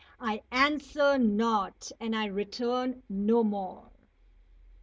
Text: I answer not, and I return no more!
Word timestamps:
I 0.19 0.41
answer 0.49 1.19
not, 1.19 1.91
and 1.99 2.15
I 2.15 2.25
return 2.25 3.03
no 3.07 3.43
more! 3.43 3.91